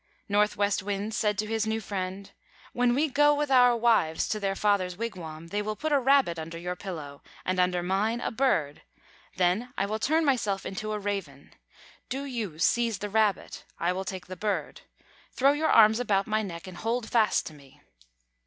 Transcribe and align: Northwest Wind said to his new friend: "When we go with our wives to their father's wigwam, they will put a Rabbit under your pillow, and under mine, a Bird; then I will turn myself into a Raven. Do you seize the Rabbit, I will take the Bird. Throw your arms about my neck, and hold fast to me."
Northwest 0.27 0.81
Wind 0.81 1.13
said 1.13 1.37
to 1.37 1.45
his 1.45 1.67
new 1.67 1.79
friend: 1.79 2.31
"When 2.73 2.95
we 2.95 3.07
go 3.07 3.35
with 3.35 3.51
our 3.51 3.77
wives 3.77 4.27
to 4.29 4.39
their 4.39 4.55
father's 4.55 4.97
wigwam, 4.97 5.49
they 5.49 5.61
will 5.61 5.75
put 5.75 5.91
a 5.91 5.99
Rabbit 5.99 6.39
under 6.39 6.57
your 6.57 6.75
pillow, 6.75 7.21
and 7.45 7.59
under 7.59 7.83
mine, 7.83 8.19
a 8.19 8.31
Bird; 8.31 8.81
then 9.35 9.71
I 9.77 9.85
will 9.85 9.99
turn 9.99 10.25
myself 10.25 10.65
into 10.65 10.91
a 10.93 10.97
Raven. 10.97 11.53
Do 12.09 12.23
you 12.25 12.57
seize 12.57 12.97
the 12.97 13.11
Rabbit, 13.11 13.63
I 13.79 13.93
will 13.93 14.03
take 14.03 14.25
the 14.25 14.35
Bird. 14.35 14.81
Throw 15.33 15.51
your 15.51 15.69
arms 15.69 15.99
about 15.99 16.25
my 16.25 16.41
neck, 16.41 16.65
and 16.65 16.77
hold 16.77 17.07
fast 17.07 17.45
to 17.45 17.53
me." 17.53 17.79